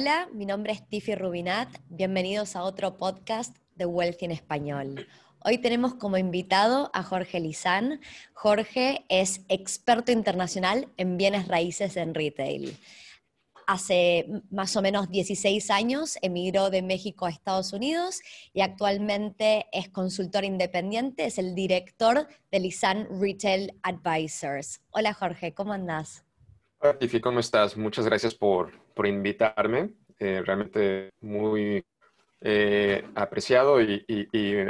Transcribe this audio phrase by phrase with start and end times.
[0.00, 1.68] Hola, mi nombre es Tiffy Rubinat.
[1.88, 5.08] Bienvenidos a otro podcast de Wealthy en Español.
[5.44, 8.00] Hoy tenemos como invitado a Jorge Lizán.
[8.32, 12.78] Jorge es experto internacional en bienes raíces en retail.
[13.66, 18.20] Hace más o menos 16 años emigró de México a Estados Unidos
[18.52, 24.80] y actualmente es consultor independiente, es el director de Lizán Retail Advisors.
[24.90, 26.24] Hola Jorge, ¿cómo andás?
[26.80, 27.76] Hola Tiffy, ¿cómo estás?
[27.76, 29.90] Muchas gracias por, por invitarme.
[30.18, 31.84] Eh, realmente muy
[32.40, 34.04] eh, apreciado y,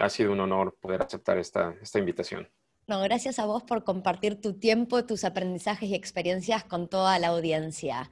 [0.03, 2.47] ha sido un honor poder aceptar esta, invitación.
[2.87, 7.29] No, gracias a vos por compartir tu tiempo, tus aprendizajes y experiencias con toda la
[7.29, 8.11] audiencia.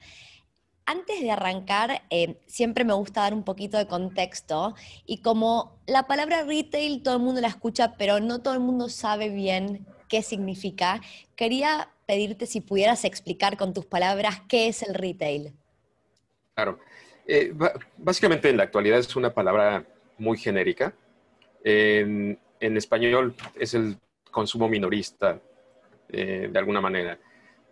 [0.87, 6.07] Antes de arrancar, eh, siempre me gusta dar un poquito de contexto y como la
[6.07, 10.23] palabra retail todo el mundo la escucha, pero no todo el mundo sabe bien qué
[10.23, 11.03] significa,
[11.35, 15.53] quería pedirte si pudieras explicar con tus palabras qué es el retail.
[16.57, 16.79] Claro.
[17.27, 17.53] Eh,
[17.99, 19.85] básicamente en la actualidad es una palabra
[20.17, 20.95] muy genérica.
[21.63, 23.99] En, español es el
[24.31, 25.39] consumo minorista,
[26.09, 27.19] eh, de alguna manera.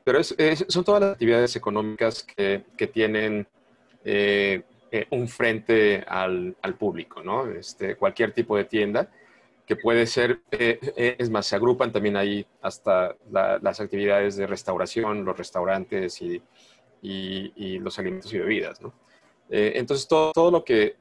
[0.04, 2.62] Pero son todas las actividades económicas que,
[2.92, 3.46] tienen
[4.04, 4.62] eh,
[5.10, 7.50] un frente al, público, ¿no?
[7.50, 9.10] Este, cualquier tipo de tienda
[9.66, 15.38] que puede ser, es más, se agrupan también ahí hasta las actividades de restauración, los
[15.38, 16.42] restaurantes y,
[17.04, 18.92] y los alimentos y bebidas, ¿no?
[19.50, 20.96] Eh, entonces, todo, todo lo que,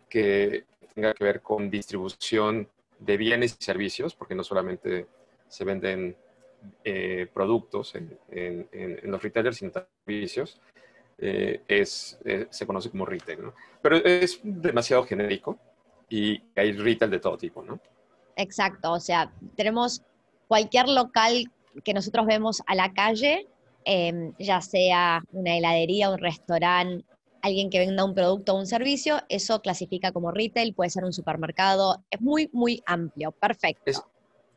[0.93, 2.67] tenga que ver con distribución
[2.99, 5.07] de bienes y servicios, porque no solamente
[5.47, 6.15] se venden
[6.83, 8.19] eh, productos en,
[9.03, 9.71] los retailers, sino
[10.05, 10.59] servicios,
[11.17, 13.53] eh, es, se conoce como retail, ¿no?
[13.81, 15.57] Pero es demasiado genérico
[16.09, 17.79] y hay retail de todo tipo, ¿no?
[18.35, 20.03] Exacto, o sea, tenemos
[20.47, 21.51] cualquier local
[21.83, 23.47] que nosotros vemos a la calle,
[24.39, 27.05] ya sea una heladería, un restaurante,
[27.41, 31.13] alguien que venda un producto o un servicio, eso clasifica como retail, puede ser un
[31.13, 33.83] supermercado, es muy, muy amplio, perfecto.
[33.85, 34.01] Es,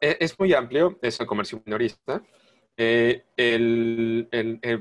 [0.01, 2.23] es muy amplio, es el comercio minorista.
[2.77, 3.25] Eh,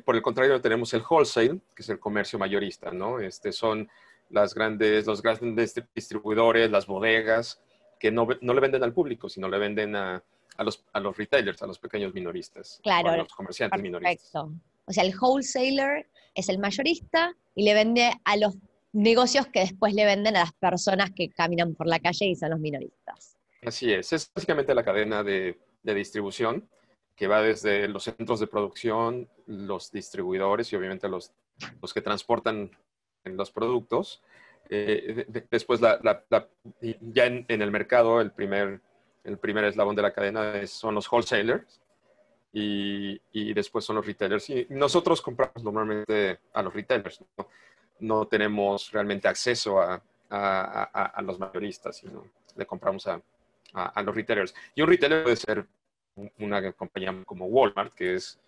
[0.05, 3.19] por el contrario, tenemos el wholesale, que es el comercio mayorista, ¿no?
[3.19, 3.89] Este son
[4.29, 7.61] las grandes, los grandes distribuidores, las bodegas,
[7.99, 10.23] que no le venden al público, sino le venden a,
[10.57, 12.79] a, los, a los retailers, a los pequeños minoristas.
[12.83, 13.09] Claro.
[13.09, 14.31] a los comerciantes minoristas.
[14.31, 14.51] Perfecto.
[14.85, 18.55] O sea, el wholesaler es el mayorista y le vende a los
[18.93, 22.51] negocios que después le venden a las personas que caminan por la calle y son
[22.51, 23.37] los minoristas.
[23.65, 26.67] Así es, es básicamente la cadena de, distribución
[27.15, 31.31] que va desde los centros de producción, los distribuidores y obviamente los,
[31.81, 32.71] los que transportan
[33.23, 34.21] los productos.
[34.69, 38.81] Eh, después, ya en, el mercado, el primer,
[39.25, 41.81] el primer eslabón de la cadena son los wholesalers,
[42.57, 44.49] y, después son los retailers.
[44.49, 47.21] Y nosotros compramos normalmente a los retailers,
[47.99, 52.25] no, tenemos realmente acceso a, a, los mayoristas, sino
[52.55, 53.21] le compramos a,
[54.01, 54.55] los retailers.
[54.73, 55.65] Y un retailer puede ser
[56.39, 58.39] una compañía como Walmart, que es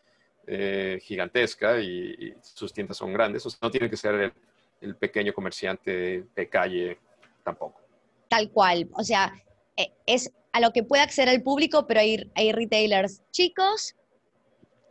[0.45, 4.33] eh, gigantesca y, sus tiendas son grandes, o sea, no tiene que ser el,
[4.79, 6.97] el pequeño comerciante de calle
[7.43, 7.81] tampoco.
[8.29, 9.33] Tal cual, o sea,
[9.75, 13.95] eh, es a lo que puede acceder el público, pero hay, hay retailers chicos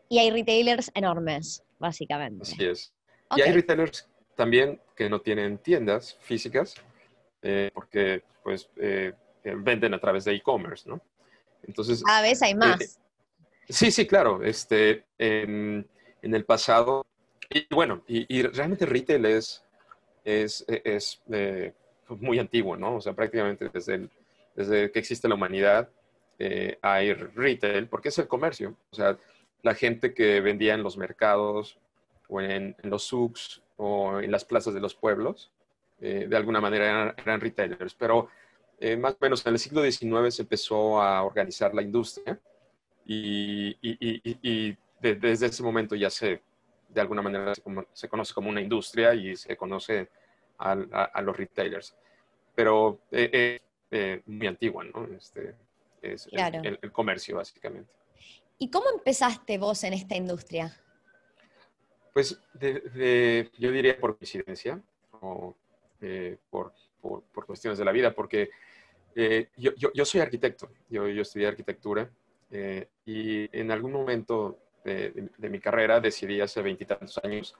[0.08, 2.42] y hay retailers enormes, básicamente.
[2.42, 2.92] Así es.
[3.36, 6.74] Y hay retailers también que no tienen tiendas físicas
[7.42, 9.12] eh, porque pues eh,
[9.42, 11.02] venden a través de e-commerce, ¿no?
[11.64, 12.00] Entonces...
[12.04, 13.00] Cada vez hay más.
[13.68, 14.44] sí, sí, claro.
[14.44, 15.88] Este, en,
[16.22, 17.04] el pasado,
[17.50, 19.64] y bueno, y, realmente retail es,
[20.24, 21.22] es, es
[22.08, 22.96] muy antiguo, ¿no?
[22.96, 24.10] O sea, prácticamente desde el,
[24.56, 25.90] desde que existe la humanidad,
[26.38, 28.74] eh, hay retail, porque es el comercio.
[28.90, 29.16] O sea,
[29.62, 31.78] la gente que vendía en los mercados
[32.28, 35.52] o en, los souks o en las plazas de los pueblos,
[36.00, 37.94] eh, de alguna manera eran, retailers.
[37.94, 38.28] Pero
[38.80, 42.38] eh, más o menos en el siglo XIX se empezó a organizar la industria
[43.04, 43.76] y,
[45.00, 46.42] desde ese momento ya se,
[46.88, 47.52] de alguna manera,
[47.92, 50.08] se, conoce como una industria y se conoce
[50.58, 51.94] a, los retailers.
[52.54, 53.00] Pero
[54.26, 55.06] muy antigua, ¿no?
[55.16, 55.54] Este,
[56.02, 57.90] es el, comercio, básicamente.
[58.58, 60.74] ¿Y cómo empezaste vos en esta industria?
[62.12, 64.80] Pues yo diría por coincidencia
[65.20, 65.54] o
[66.00, 68.50] eh, por, por, cuestiones de la vida, porque
[69.14, 72.10] eh, yo, yo, soy arquitecto, yo, yo estudié arquitectura
[73.04, 77.54] y en algún momento de, de, mi carrera decidí hace veintitantos años,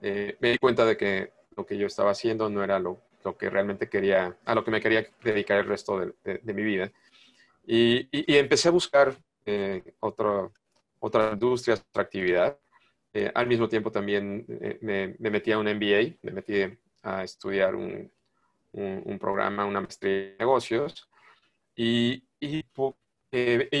[0.00, 3.50] me di cuenta de que lo que yo estaba haciendo no era lo lo que
[3.50, 6.90] realmente quería, a lo que me quería dedicar el resto de, mi vida.
[7.66, 9.14] Y, empecé a buscar
[9.46, 10.50] eh, otra,
[11.00, 12.58] otra industria, otra actividad.
[13.14, 16.62] Eh, al mismo tiempo también eh, me, metí a un MBA, me metí
[17.02, 18.10] a estudiar un,
[19.20, 21.08] programa, una maestría de negocios
[21.76, 22.64] y, y,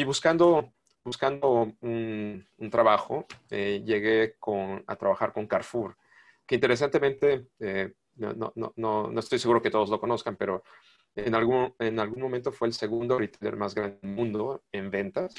[0.04, 0.72] buscando,
[1.02, 5.96] buscando un, trabajo, llegué con, a trabajar con Carrefour,
[6.46, 7.46] que interesantemente,
[8.16, 10.62] no, no, no, no, estoy seguro que todos lo conozcan, pero
[11.14, 15.34] en algún, en algún momento fue el segundo retailer más grande del mundo en ventas.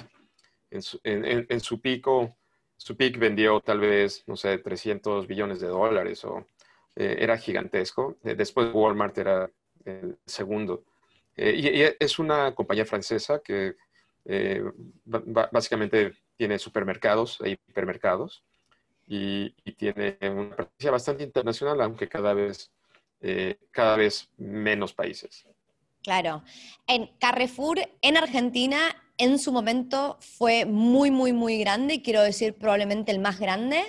[0.69, 2.37] En su, en, su pico,
[2.75, 6.47] su pico vendió tal vez, no sé, 300 billones de dólares o
[6.95, 8.17] eh, era gigantesco.
[8.23, 9.51] Eh, después Walmart era
[9.85, 10.83] el segundo.
[11.35, 13.75] Eh, y, es una compañía francesa que
[15.05, 18.43] básicamente tiene supermercados e hipermercados
[19.13, 22.71] y, y, tiene una presencia bastante internacional, aunque cada vez,
[23.71, 25.45] cada vez menos países.
[26.01, 26.43] Claro.
[26.87, 28.79] En Carrefour, en Argentina,
[29.17, 33.83] en su momento fue muy, muy, muy grande, quiero decir probablemente el más grande,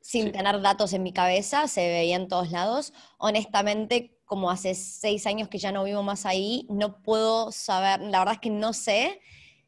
[0.00, 2.92] sin tener datos en mi cabeza, se veía en todos lados.
[3.18, 8.20] Honestamente, como hace seis años que ya no vivo más ahí, no puedo saber, la
[8.20, 9.20] verdad es que no sé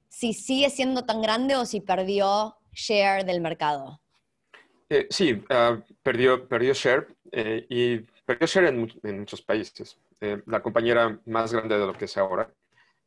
[0.08, 4.00] si sigue siendo tan grande o si perdió share del mercado.
[4.88, 9.98] Eh, sí, ah, perdió, perdió share eh, y perdió share en muchos países.
[10.20, 12.50] Eh, la compañera más grande de lo que es ahora.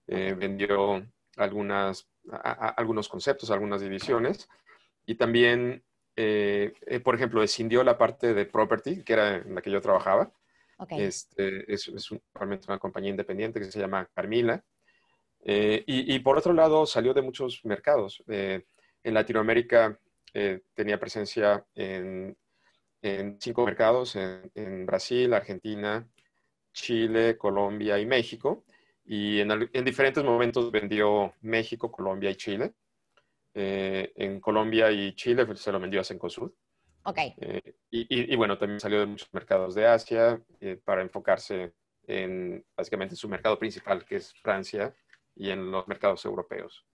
[0.08, 1.06] Vendió
[1.38, 4.50] algunas, algunos conceptos, algunas divisiones
[5.06, 5.84] y también,
[7.04, 10.32] por ejemplo, escindió la parte de property, que era en la que yo trabajaba.
[10.90, 14.64] Este, es, es una compañía independiente que se llama Carmila.
[15.46, 18.24] Y, por otro lado, salió de muchos mercados.
[18.28, 18.64] en
[19.04, 20.00] Latinoamérica
[20.74, 22.38] tenía presencia en,
[23.40, 26.08] cinco mercados, en Brasil, Argentina,
[26.74, 28.64] Chile, Colombia y México.
[29.06, 32.74] Y en, diferentes momentos vendió México, Colombia y Chile.
[33.54, 36.52] Eh, en Colombia y Chile se lo vendió a Cencosud.
[37.04, 37.18] Ok.
[37.38, 41.74] Eh, y, bueno, también salió de muchos mercados de Asia eh, para enfocarse
[42.04, 44.94] en básicamente su mercado principal, que es Francia,
[45.36, 46.86] y en los mercados europeos.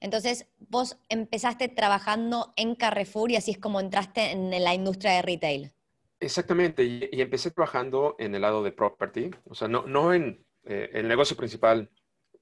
[0.00, 5.22] Entonces, vos empezaste trabajando en Carrefour y así es como entraste en la industria de
[5.22, 5.72] retail.
[6.20, 11.06] Exactamente, y, empecé trabajando en el lado de property, o sea, no, en eh, el
[11.06, 11.90] negocio principal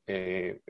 [0.06, 0.62] eh,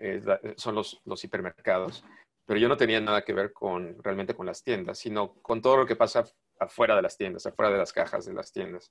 [0.56, 2.04] son los, los, hipermercados,
[2.44, 5.76] pero yo no tenía nada que ver con realmente con las tiendas, sino con todo
[5.76, 6.24] lo que pasa
[6.58, 8.90] afuera de las tiendas, afuera de las cajas de las tiendas.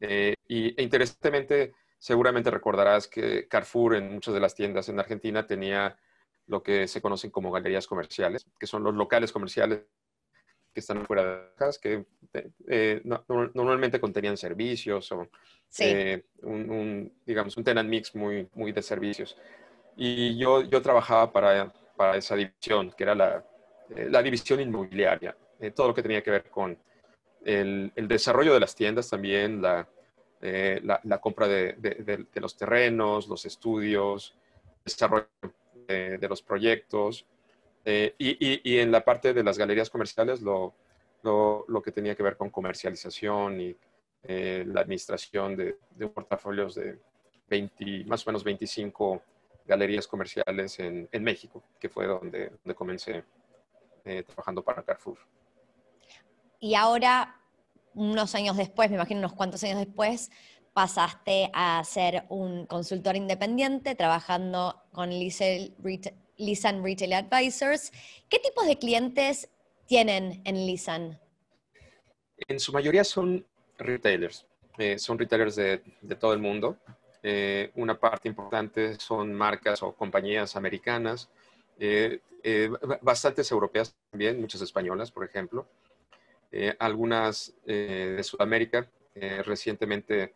[0.00, 5.46] Eh, y e interesantemente, seguramente recordarás que Carrefour en muchas de las tiendas en Argentina
[5.46, 5.96] tenía
[6.46, 9.82] lo que se conocen como galerías comerciales, que son los locales comerciales
[10.72, 12.04] que están fuera de casa, que
[12.68, 13.00] eh,
[13.54, 15.26] normalmente contenían servicios o
[15.78, 19.38] eh, un, digamos, un tenant mix muy, muy de servicios.
[19.96, 23.42] Y yo, yo trabajaba para, para esa división, que era la,
[23.96, 25.34] eh, la división inmobiliaria,
[25.74, 26.78] todo lo que tenía que ver con
[27.42, 29.88] el, el desarrollo de las tiendas también, la,
[30.42, 34.36] la, la compra de, de, de, los terrenos, los estudios,
[34.84, 35.26] desarrollo
[35.86, 37.26] de los proyectos,
[37.88, 40.74] eh, y, en la parte de las galerías comerciales, lo,
[41.22, 43.76] lo, que tenía que ver con comercialización y
[44.24, 46.98] eh, la administración de, de, portafolios de
[47.48, 49.22] 20, más o menos 25
[49.64, 53.22] galerías comerciales en, en México, que fue donde, donde comencé
[54.04, 55.18] eh, trabajando para Carrefour.
[56.58, 57.40] Y ahora,
[57.94, 60.32] unos años después, me imagino unos cuantos años después,
[60.76, 67.90] pasaste a ser un consultor independiente trabajando con Lisan Retail Advisors.
[68.28, 69.48] ¿Qué tipos de clientes
[69.86, 71.18] tienen en Lisan?
[72.46, 73.46] En su mayoría son
[73.78, 74.44] retailers,
[74.76, 75.78] eh, son retailers de,
[76.20, 76.76] todo el mundo.
[77.22, 81.30] Eh, una parte importante son marcas o compañías americanas,
[81.80, 82.20] eh,
[83.00, 85.66] bastantes europeas también, muchas españolas, por ejemplo,
[86.78, 88.86] algunas de Sudamérica.
[89.14, 90.34] recientemente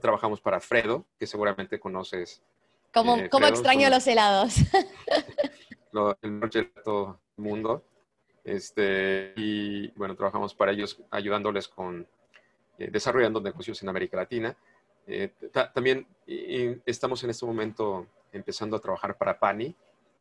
[0.00, 2.42] trabajamos para Fredo, que seguramente conoces
[2.92, 4.54] ¿Cómo, eh, extraño los helados?
[6.22, 7.84] el noche de todo el mundo.
[8.42, 12.06] Este, y bueno, trabajamos para ellos ayudándoles con
[12.78, 14.56] eh, desarrollando negocios en América Latina.
[15.06, 15.32] Eh,
[15.72, 16.06] también
[16.84, 19.74] estamos en este momento empezando a trabajar para Pani.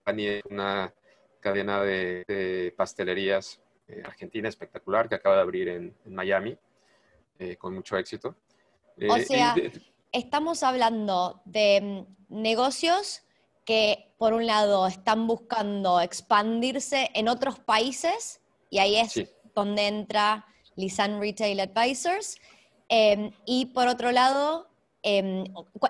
[0.03, 0.93] Pani es una
[1.39, 3.60] cadena de, pastelerías
[4.03, 6.55] argentina espectacular que acaba de abrir en, Miami
[7.58, 8.36] con mucho éxito.
[9.10, 9.55] o sea,
[10.12, 13.22] estamos hablando de mm, negocios
[13.65, 19.13] que, por un lado, están buscando expandirse en otros países, y ahí es
[19.55, 22.38] donde entra Lisan Retail Advisors.
[22.88, 24.67] Em, y por otro lado,
[25.03, 25.43] em,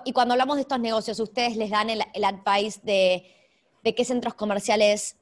[0.04, 5.16] y cuando hablamos de estos negocios, ustedes les dan el, advice de, qué centros comerciales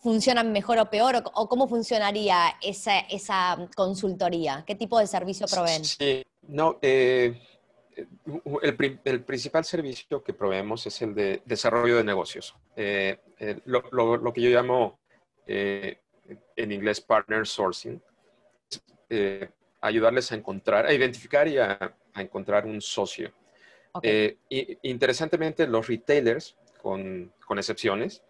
[0.00, 1.22] funcionan mejor o peor?
[1.34, 4.64] ¿O, cómo funcionaría esa, esa, consultoría?
[4.66, 5.84] ¿Qué tipo de servicio proveen?
[5.84, 7.40] Sí, no, eh,
[8.62, 12.54] el, el, principal servicio que proveemos es el de desarrollo de negocios.
[12.76, 13.18] Eh,
[13.64, 14.98] lo, lo, lo, que yo llamo
[15.46, 18.00] en inglés partner sourcing,
[19.80, 23.32] ayudarles a encontrar, a identificar y a, a encontrar un socio.
[24.02, 28.22] y, interesantemente, los retailers, con, con excepciones,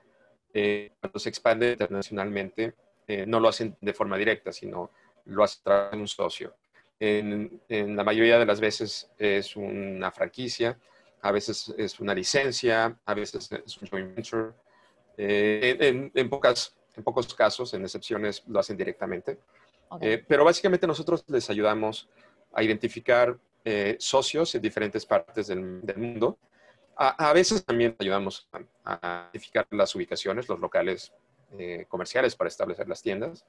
[0.57, 2.75] eh, cuando se expande internacionalmente,
[3.09, 4.91] eh, no lo hacen de forma directa, sino
[5.27, 6.55] lo hacen a través de un socio.
[7.01, 10.79] En, la mayoría de las veces es una franquicia,
[11.23, 14.53] a veces es una licencia, a veces es un joint venture.
[15.17, 19.39] Eh, en, pocas, en pocos casos, en excepciones, lo hacen directamente.
[20.29, 22.09] pero básicamente nosotros les ayudamos
[22.53, 23.37] a identificar
[23.99, 26.39] socios en diferentes partes del, del mundo
[26.97, 28.49] a, veces también ayudamos
[28.85, 31.13] a, identificar las ubicaciones, los locales
[31.59, 33.47] eh, comerciales para establecer las tiendas.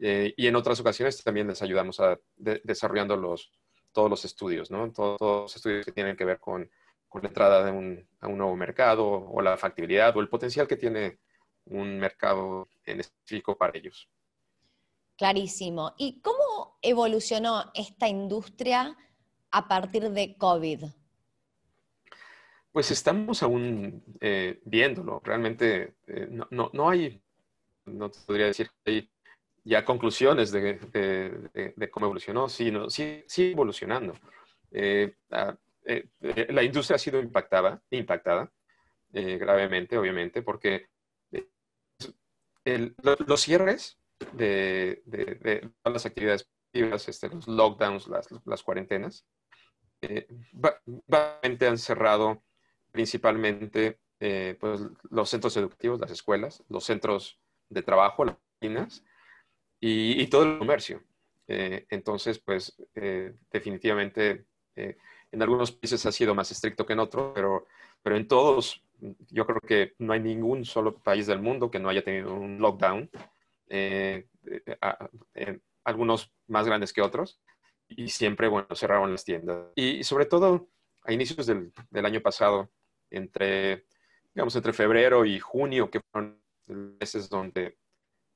[0.00, 3.50] Eh, y en otras ocasiones también les ayudamos a desarrollando los,
[3.92, 4.92] todos los estudios, ¿no?
[4.92, 6.70] Todos, los estudios que tienen que ver con,
[7.08, 10.68] con la entrada de un, a un nuevo mercado o la factibilidad o el potencial
[10.68, 11.18] que tiene
[11.64, 14.08] un mercado en específico para ellos.
[15.16, 15.94] Clarísimo.
[15.98, 18.96] ¿Y cómo evolucionó esta industria
[19.50, 20.84] a partir de COVID?
[22.78, 25.20] Pues estamos aún eh, viéndolo.
[25.24, 27.20] Realmente eh, no, no, no, hay,
[27.86, 29.10] no podría decir que hay
[29.64, 30.78] ya conclusiones de,
[31.76, 34.14] de, cómo evolucionó, sino sí, sí evolucionando.
[34.70, 38.48] Eh, la industria ha sido impactada, impactada
[39.10, 40.86] gravemente, obviamente, porque
[42.64, 43.98] los cierres
[44.34, 45.02] de,
[45.82, 46.48] todas las actividades
[47.08, 49.26] este, los lockdowns, las, las cuarentenas,
[51.08, 52.40] básicamente han cerrado
[52.90, 54.80] principalmente eh, pues,
[55.10, 59.04] los centros educativos, las escuelas, los centros de trabajo, las oficinas
[59.80, 61.02] y, todo el comercio.
[61.46, 67.32] Eh, entonces, pues eh, definitivamente en algunos países ha sido más estricto que en otros,
[67.34, 67.66] pero,
[68.00, 68.80] pero en todos,
[69.28, 72.58] yo creo que no hay ningún solo país del mundo que no haya tenido un
[72.60, 73.10] lockdown,
[75.82, 77.40] algunos más grandes que otros,
[77.88, 79.66] y siempre, bueno, cerraron las tiendas.
[79.74, 80.68] Y, sobre todo,
[81.02, 82.70] a inicios del, del año pasado,
[83.10, 83.86] entre,
[84.34, 87.78] digamos, entre febrero y junio, que fueron meses donde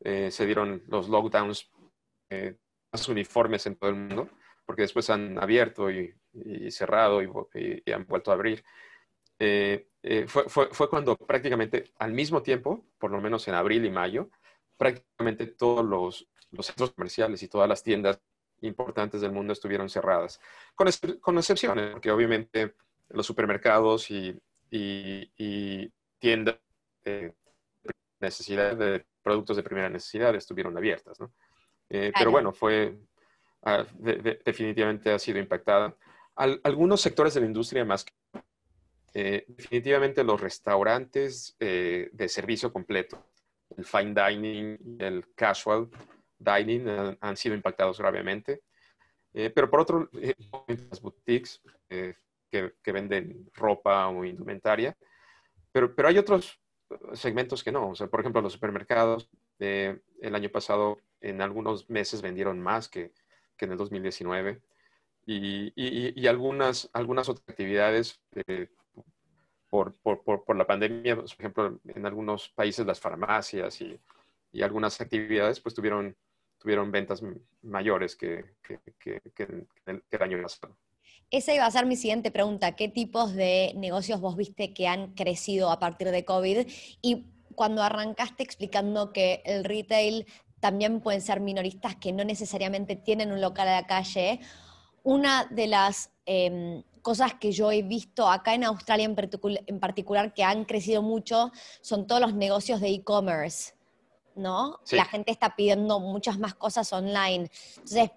[0.00, 1.70] eh, se dieron los lockdowns
[2.30, 2.56] eh,
[2.92, 4.28] más uniformes en todo el mundo,
[4.66, 6.14] porque después han abierto y,
[6.70, 8.64] cerrado y, han vuelto a abrir.
[9.38, 9.88] Eh,
[10.26, 14.30] fue, fue, fue, cuando prácticamente al mismo tiempo, por lo menos en abril y mayo,
[14.76, 18.20] prácticamente todos los, los centros comerciales y todas las tiendas
[18.60, 20.40] importantes del mundo estuvieron cerradas,
[20.74, 20.88] con,
[21.20, 22.74] con excepciones, porque obviamente
[23.08, 24.40] los supermercados y,
[24.72, 26.56] y, tiendas
[27.04, 27.34] de
[28.20, 31.32] necesidad de productos de primera necesidad estuvieron abiertas, ¿no?
[31.90, 32.96] Eh, pero bueno, fue,
[33.62, 35.94] ah, definitivamente ha sido impactada.
[36.36, 38.12] algunos sectores de la industria más que...
[39.14, 43.22] Eh, definitivamente los restaurantes eh, de servicio completo,
[43.76, 45.90] el fine dining y el casual
[46.38, 46.88] dining
[47.20, 48.62] han, sido impactados gravemente.
[49.32, 50.08] pero por otro,
[50.90, 51.60] las boutiques
[52.52, 54.96] que, venden ropa o indumentaria,
[55.72, 56.60] pero, pero hay otros
[57.14, 57.90] segmentos que no.
[57.90, 59.28] O sea, por ejemplo, los supermercados
[59.58, 63.12] eh, el año pasado en algunos meses vendieron más que,
[63.56, 64.60] que en el 2019
[65.24, 68.68] y, y, y, algunas, algunas otras actividades eh,
[69.70, 73.98] por, por, por, la pandemia, por ejemplo, en algunos países las farmacias y,
[74.52, 76.14] y algunas actividades pues tuvieron,
[76.58, 77.22] tuvieron ventas
[77.62, 80.76] mayores que, que, que, que el año pasado.
[81.32, 82.76] Esa iba a ser mi siguiente pregunta.
[82.76, 86.66] ¿Qué tipos de negocios vos viste que han crecido a partir de COVID?
[87.00, 87.24] Y
[87.54, 90.26] cuando arrancaste explicando que el retail
[90.60, 94.40] también pueden ser minoristas que no necesariamente tienen un local a la calle,
[95.04, 99.16] una de las em, cosas que yo he visto acá en Australia en,
[99.66, 103.72] en, particular que han crecido mucho son todos los negocios de e-commerce,
[104.34, 104.80] ¿no?
[104.90, 107.50] La gente está pidiendo muchas más cosas online.
[107.76, 108.10] Entonces,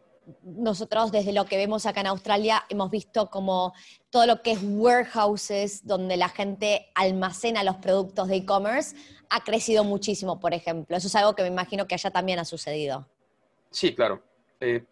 [0.43, 3.73] nosotros desde lo que vemos acá en Australia hemos visto como
[4.09, 8.95] todo lo que es warehouses, donde la gente almacena los productos de e-commerce,
[9.29, 10.95] ha crecido muchísimo, por ejemplo.
[10.95, 13.07] Eso es algo que me imagino que allá también ha sucedido.
[13.69, 14.23] Sí, claro.
[14.59, 14.83] Eh,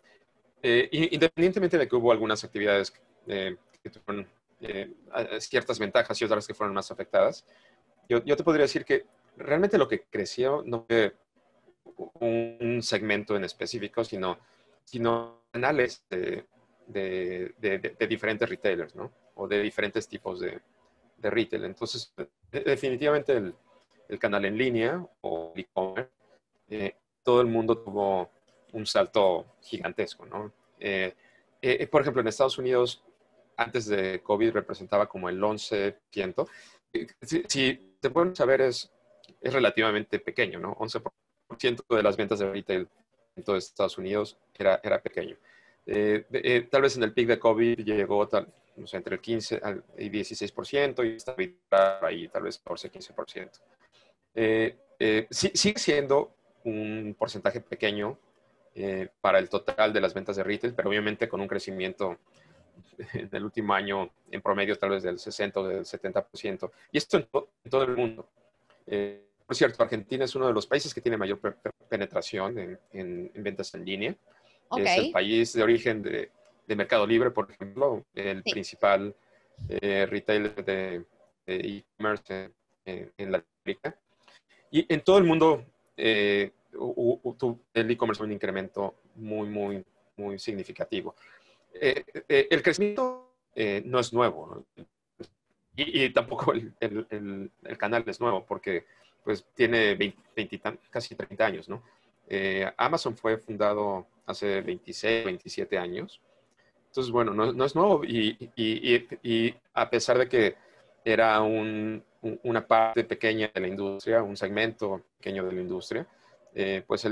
[0.61, 2.93] eh, independientemente de que hubo algunas actividades
[3.27, 4.27] eh, que tuvieron
[5.39, 7.45] ciertas ventajas y otras que fueron más afectadas,
[8.07, 11.17] yo, yo te podría decir que realmente lo que creció no fue
[12.21, 14.37] un segmento en específico, sino
[14.83, 16.45] sino canales de,
[16.87, 19.11] de, de, diferentes retailers, ¿no?
[19.35, 20.61] O de diferentes tipos de,
[21.21, 21.63] retail.
[21.63, 22.13] Entonces,
[22.51, 23.55] definitivamente el,
[24.09, 26.11] el canal en línea o e-commerce,
[26.69, 28.29] eh, todo el mundo tuvo
[28.73, 30.51] un salto gigantesco, ¿no?
[30.79, 31.15] Eh,
[31.61, 33.03] eh, por ejemplo, en Estados Unidos,
[33.55, 36.47] antes de COVID representaba como el 11%.
[37.21, 38.91] Si, si te pueden saber, es,
[39.39, 40.75] es relativamente pequeño, ¿no?
[40.75, 42.89] 11% de las ventas de retail
[43.35, 45.37] en todo Estados Unidos era, era pequeño.
[45.85, 49.61] tal vez en el pic de COVID llegó tal, no sé, entre el 15
[49.97, 53.49] y 16% y está ahí tal vez 14-15%.
[54.35, 58.17] Eh, eh, sigue siendo un porcentaje pequeño
[58.75, 62.17] eh, para el total de las ventas de retail, pero obviamente con un crecimiento
[63.13, 66.71] en el último año en promedio tal vez del 60 o del 70%.
[66.91, 67.27] Y esto en,
[67.69, 68.27] todo el mundo.
[69.45, 71.39] por cierto, Argentina es uno de los países que tiene mayor
[71.87, 74.15] penetración en, ventas en línea.
[74.77, 76.29] Es el país de origen de,
[76.67, 79.15] Mercado Libre, por ejemplo, el principal
[79.69, 81.05] retailer de
[81.45, 82.51] e-commerce
[82.85, 83.95] en, en Latinoamérica.
[84.71, 85.63] Y en todo el mundo,
[85.95, 86.51] eh,
[87.73, 89.85] el e-commerce un incremento muy, muy,
[90.17, 91.15] muy significativo.
[91.73, 93.29] Eh, eh, el crecimiento
[93.85, 94.65] no es nuevo,
[95.75, 98.85] Y, tampoco el, el, el, canal es nuevo, porque
[99.23, 101.83] pues tiene 20, casi 30 años, ¿no?
[102.77, 106.21] Amazon fue fundado hace 26, 27 años.
[106.87, 110.55] Entonces, bueno, no, no es nuevo y, y, y, a pesar de que
[111.03, 112.03] era un,
[112.43, 116.07] una parte pequeña de la industria, un segmento pequeño de la industria,
[116.53, 117.05] eh, pues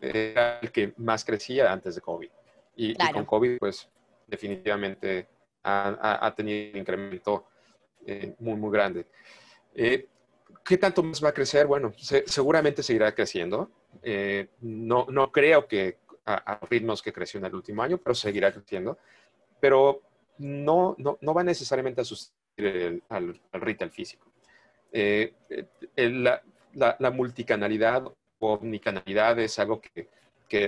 [0.00, 2.28] era el que más crecía antes de COVID.
[2.76, 3.88] Y, con COVID, pues
[4.26, 5.26] definitivamente
[5.62, 7.46] ha, tenido un incremento
[8.06, 9.06] eh, muy, muy grande.
[9.74, 10.06] Eh,
[10.64, 11.66] ¿Qué tanto más va a crecer?
[11.66, 13.70] Bueno, seguramente seguirá creciendo.
[14.60, 18.98] no, no creo que a, ritmos que creció en el último año, pero seguirá creciendo.
[19.60, 20.02] Pero
[20.38, 24.30] no, no, no va necesariamente a sustituir al, al retail físico.
[24.92, 26.42] Eh, eh, la,
[26.98, 28.04] la, multicanalidad
[28.38, 30.08] o omnicanalidad es algo que,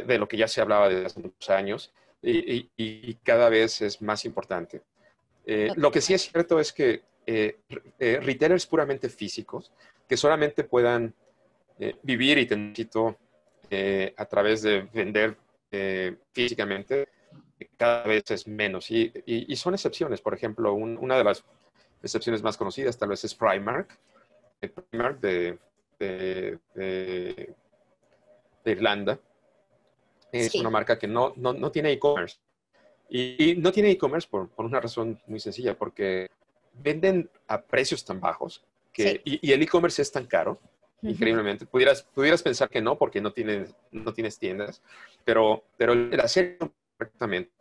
[0.03, 4.25] de lo que ya se hablaba desde hace muchos años y, cada vez es más
[4.25, 4.83] importante.
[5.47, 7.03] Eh, lo que sí es cierto es que
[7.99, 9.73] retailers puramente físicos
[10.09, 11.15] que solamente puedan
[12.03, 13.17] vivir y tener éxito
[14.17, 15.37] a través de vender
[16.33, 17.09] físicamente,
[17.77, 18.91] cada vez es menos.
[18.91, 20.21] Y, y, son excepciones.
[20.21, 21.45] Por ejemplo, una de las
[22.03, 23.99] excepciones más conocidas tal vez es Primark,
[24.91, 25.59] Primark de,
[25.99, 27.55] de, de,
[28.65, 29.19] Irlanda.
[30.33, 32.39] Es una marca que no, no, no tiene e-commerce.
[33.09, 36.31] Y, no tiene e-commerce por, por, una razón muy sencilla, porque
[36.83, 40.61] venden a precios tan bajos que, y, el e-commerce es tan caro,
[41.03, 41.67] increíblemente.
[41.67, 44.83] Pudieras, pudieras pensar que no, porque no tienes, no tienes tiendas,
[45.25, 47.53] pero, pero el hacerlo correctamente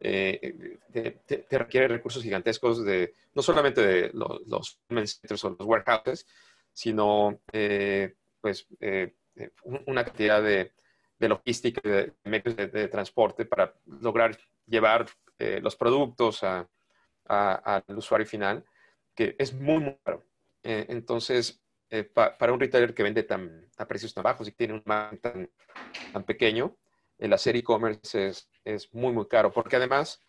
[0.00, 6.26] eh, te, requiere recursos gigantescos de no solamente de los, los centers o los warehouses,
[6.72, 9.14] sino eh, pues eh,
[9.86, 10.72] una cantidad de,
[11.18, 15.06] de logística, de medios de, transporte para lograr llevar
[15.38, 16.42] los productos
[17.26, 18.64] al usuario final,
[19.14, 20.24] que es muy, muy caro.
[20.62, 21.60] entonces,
[22.14, 25.50] para un retailer que vende tan, a precios tan bajos y tiene un margen
[26.12, 26.76] tan pequeño,
[27.18, 30.20] el hacer e-commerce es, es, muy, muy caro, porque además,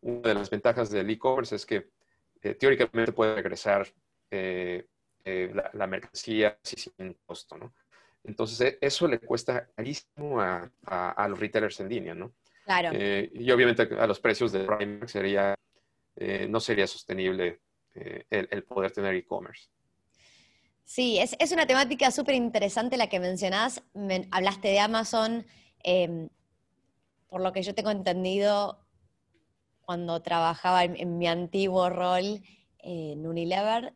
[0.00, 1.90] una de las ventajas del e-commerce es que
[2.42, 3.86] eh, teóricamente puede regresar
[4.30, 4.86] eh,
[5.24, 7.72] eh, la, mercancía sin costo, ¿no?
[8.24, 12.32] Entonces, eso le cuesta carísimo a, a, los retailers en línea, ¿no?
[12.64, 12.90] Claro.
[12.96, 15.56] y obviamente a los precios de Primark sería,
[16.16, 17.60] no sería sostenible
[17.94, 19.68] el, el, poder tener e-commerce.
[20.84, 23.82] Sí, es, es, una temática súper interesante la que mencionás.
[24.30, 25.46] hablaste de Amazon,
[25.82, 26.28] Em,
[27.28, 28.78] por lo que yo tengo entendido,
[29.80, 32.42] cuando trabajaba en, mi antiguo rol
[32.78, 33.94] en Unilever,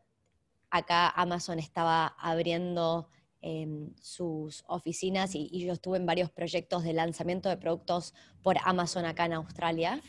[0.70, 3.08] acá Amazon estaba abriendo
[3.40, 9.04] em, sus oficinas y, yo estuve en varios proyectos de lanzamiento de productos por Amazon
[9.04, 10.00] acá en Australia.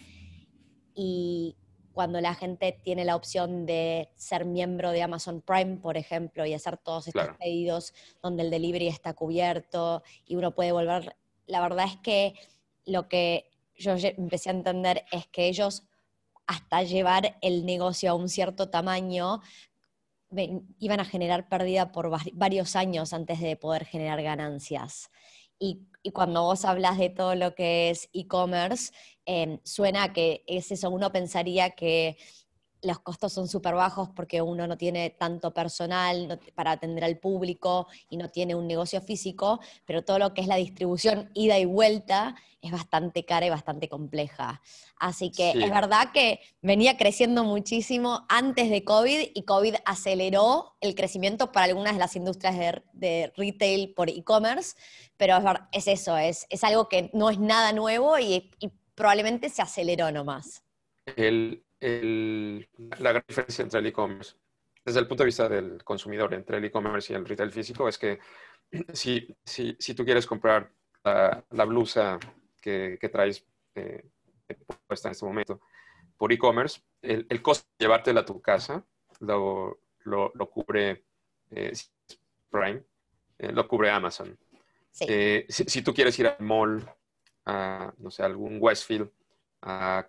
[0.95, 1.57] Y
[1.97, 6.53] cuando la gente tiene la opción de ser miembro de Amazon Prime, por ejemplo, y
[6.53, 11.15] hacer todos estos pedidos donde el delivery está cubierto y uno puede volver
[11.47, 12.35] la verdad es que
[12.85, 15.83] lo que yo empecé a entender es que ellos,
[16.45, 19.41] hasta llevar el negocio a un cierto tamaño,
[20.77, 25.09] iban a generar pérdida por varios años antes de poder generar ganancias.
[25.59, 25.81] Y,
[26.13, 28.93] cuando vos hablas de todo lo que es e-commerce,
[29.25, 32.17] em, suena que es eso, uno pensaría que
[32.81, 37.87] los costos son súper bajos porque uno no tiene tanto personal para atender al público
[38.09, 41.65] y no tiene un negocio físico, pero todo lo que es la distribución ida y
[41.65, 44.61] vuelta es bastante cara y bastante compleja.
[44.97, 50.95] Así que es verdad que venía creciendo muchísimo antes de COVID y COVID aceleró el
[50.95, 52.55] crecimiento para algunas de las industrias
[52.93, 54.75] de, retail por e-commerce,
[55.17, 55.37] pero
[55.71, 60.11] es, eso, es, es, algo que no es nada nuevo y, y probablemente se aceleró
[60.11, 60.63] nomás.
[61.15, 64.35] El, la gran diferencia entre el e-commerce,
[64.83, 67.97] desde el punto de vista del consumidor, entre el e-commerce y el retail físico, es
[67.97, 68.19] que
[68.93, 70.71] si, si, si tú quieres comprar
[71.03, 72.19] la, blusa
[72.61, 74.03] que, que traes eh,
[74.87, 75.61] puesta en este momento
[76.17, 78.83] por e-commerce, el, el, costo de llevártela a tu casa
[79.19, 81.03] lo, lo, lo cubre
[81.51, 81.73] eh,
[82.49, 82.83] Prime,
[83.37, 84.37] eh, lo cubre Amazon.
[84.91, 86.89] si, si, tú quieres ir al mall,
[87.45, 89.09] a, no sé, algún Westfield,
[89.61, 90.07] a,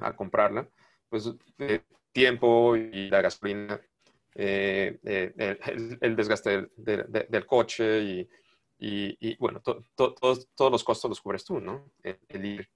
[0.00, 0.68] a comprarla,
[1.08, 3.80] pues el tiempo y la gasolina,
[4.34, 8.28] eh, eh, el, desgaste del, coche y,
[8.78, 11.90] y, bueno, todos, todos los costos los cubres tú, ¿no?
[12.02, 12.68] El, ir.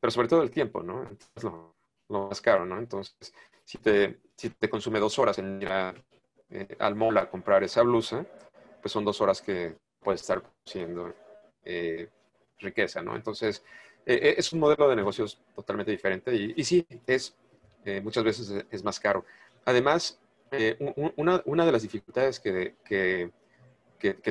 [0.00, 1.08] Pero sobre todo el tiempo, ¿no?
[1.36, 1.74] Es lo,
[2.08, 2.78] más caro, ¿no?
[2.78, 3.32] Entonces,
[3.64, 5.68] si te, si te consume dos horas en ir
[6.50, 8.26] eh, al a comprar esa blusa,
[8.80, 11.14] pues son dos horas que puedes estar produciendo
[12.58, 13.14] riqueza, ¿no?
[13.14, 13.64] Entonces,
[14.04, 17.36] es un modelo de negocios totalmente diferente y, y sí, es
[17.84, 19.24] eh, muchas veces es más caro.
[19.64, 20.76] Además, eh,
[21.16, 23.30] una, de las dificultades que, que,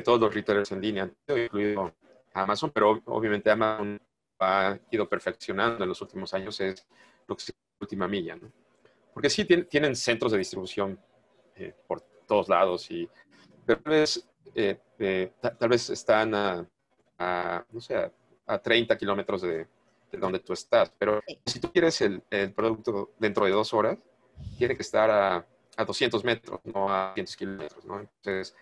[0.02, 1.92] todos los retailers en línea incluido
[2.34, 4.00] Amazon, pero obviamente Amazon
[4.38, 6.86] ha ido perfeccionando en los últimos años, es
[7.26, 8.52] lo que se última milla, ¿no?
[9.12, 10.98] Porque sí tienen, centros de distribución
[11.56, 13.08] eh, por todos lados, y,
[13.66, 14.28] pero tal vez,
[15.58, 16.66] tal vez están a,
[17.18, 18.10] a, no sé,
[18.46, 19.66] a 30 kilómetros de,
[20.12, 20.92] de donde tú estás.
[20.98, 23.98] Pero si tú quieres el, el, producto dentro de dos horas,
[24.58, 25.46] tiene que estar a,
[25.76, 27.84] a 200 metros, no a 100 kilómetros.
[27.84, 28.00] ¿no?
[28.00, 28.54] Entonces,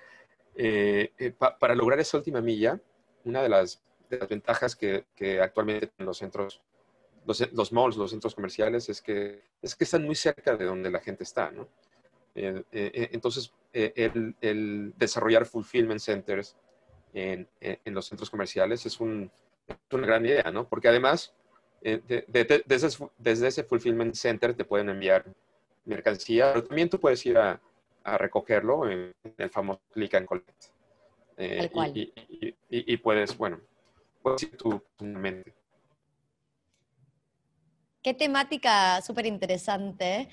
[0.54, 2.80] eh, eh, para lograr esa última milla,
[3.24, 6.60] una de las, de las ventajas que, que, actualmente en los centros,
[7.26, 10.90] los, los, malls, los centros comerciales, es que, es que están muy cerca de donde
[10.90, 11.50] la gente está.
[11.50, 11.68] ¿no?
[12.34, 16.56] Eh, entonces, el, el, desarrollar fulfillment centers
[17.12, 19.30] en, en, los centros comerciales es, un,
[19.66, 20.68] es una gran idea, ¿no?
[20.68, 21.34] Porque además
[21.82, 25.24] eh, desde, ese fulfillment center te pueden enviar
[25.84, 27.60] mercancía, pero también tú puedes ir a,
[28.02, 30.64] recogerlo en, el famoso click and collect.
[31.36, 31.70] Eh,
[32.68, 33.60] y, puedes, bueno,
[34.22, 35.54] puedes ir tú mente.
[38.02, 40.28] Qué temática súper interesante.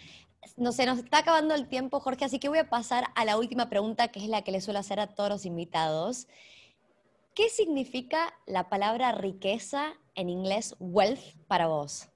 [0.55, 3.38] No sé, nos está acabando el tiempo, Jorge, así que voy a pasar a la
[3.38, 6.27] última pregunta, que es la que le suelo hacer a todos los invitados.
[7.38, 12.10] ¿Qué significa la palabra riqueza en inglés wealth para vos?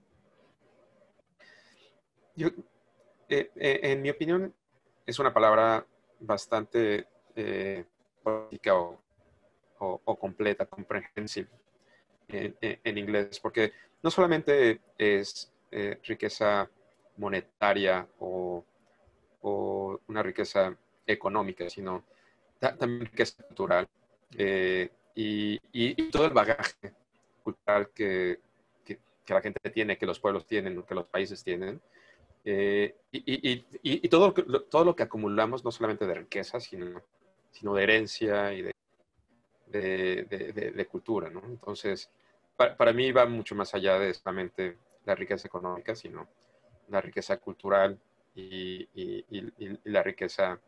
[2.35, 2.47] Yo,
[3.29, 4.51] eh, eh, en mi opinión,
[5.05, 5.85] es una palabra
[6.21, 7.05] bastante
[7.35, 7.85] eh,
[8.23, 11.53] política o, completa, comprensible
[12.27, 15.53] en, inglés, porque no solamente es
[16.01, 16.67] riqueza
[17.17, 18.65] monetaria o,
[20.07, 22.05] una riqueza económica, sino
[22.59, 23.87] también riqueza cultural
[25.15, 26.93] y, todo el bagaje
[27.43, 28.39] cultural que,
[28.85, 28.99] que,
[29.33, 31.81] la gente tiene, que los pueblos tienen, que los países tienen.
[32.43, 37.01] Eh, y, y, todo, todo lo que acumulamos, no solamente de riqueza, sino,
[37.51, 38.73] sino de herencia y de,
[39.67, 41.29] de, de, cultura.
[41.29, 41.41] ¿no?
[41.45, 42.09] Entonces,
[42.55, 46.27] para, mí va mucho más allá de solamente la riqueza económica, sino
[46.89, 47.99] la riqueza cultural
[48.35, 48.87] y,
[49.85, 50.59] la riqueza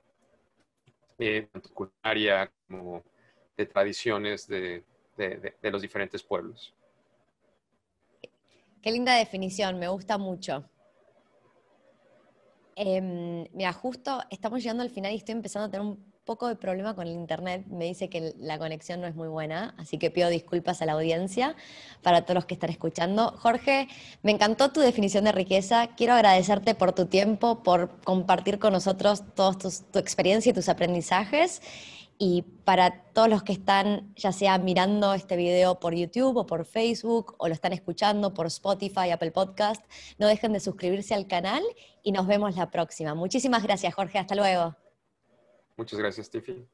[1.19, 3.03] eh, tanto culinaria como
[3.57, 4.83] de tradiciones de,
[5.61, 6.73] los diferentes pueblos.
[8.81, 10.69] Qué linda definición, me gusta mucho.
[12.75, 16.55] Em, mira, justo estamos llegando al final y estoy empezando a tener un poco de
[16.55, 17.65] problema con el internet.
[17.67, 20.93] Me dice que la conexión no es muy buena, así que pido disculpas a la
[20.93, 21.55] audiencia
[22.01, 23.35] para todos los que están escuchando.
[23.37, 23.87] Jorge,
[24.21, 25.89] me encantó tu definición de riqueza.
[25.95, 31.61] Quiero agradecerte por tu tiempo, por compartir con nosotros toda tu experiencia y tus aprendizajes.
[32.25, 36.63] Y para todos los que están ya sea mirando este video por YouTube o por
[36.63, 39.83] Facebook o lo están escuchando por Spotify, Apple Podcast,
[40.19, 41.61] no dejen de suscribirse al canal
[42.01, 43.13] y nos vemos la próxima.
[43.13, 44.19] Muchísimas gracias, Jorge.
[44.19, 44.73] Hasta luego.
[45.75, 46.65] Muchas gracias, Tiffy.